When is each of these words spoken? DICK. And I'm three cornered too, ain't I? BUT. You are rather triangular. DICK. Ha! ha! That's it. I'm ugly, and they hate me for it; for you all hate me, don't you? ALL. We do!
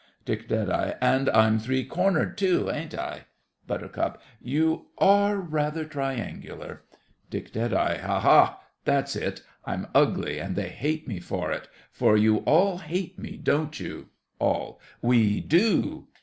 DICK. 0.25 0.49
And 0.99 1.29
I'm 1.29 1.59
three 1.59 1.85
cornered 1.85 2.35
too, 2.35 2.71
ain't 2.71 2.97
I? 2.97 3.25
BUT. 3.67 4.19
You 4.41 4.87
are 4.97 5.37
rather 5.37 5.85
triangular. 5.85 6.81
DICK. 7.29 7.53
Ha! 7.71 8.19
ha! 8.19 8.61
That's 8.83 9.15
it. 9.15 9.43
I'm 9.63 9.85
ugly, 9.93 10.39
and 10.39 10.55
they 10.55 10.69
hate 10.69 11.07
me 11.07 11.19
for 11.19 11.51
it; 11.51 11.67
for 11.91 12.17
you 12.17 12.37
all 12.47 12.79
hate 12.79 13.19
me, 13.19 13.37
don't 13.37 13.79
you? 13.79 14.07
ALL. 14.39 14.79
We 15.03 15.39
do! 15.39 16.07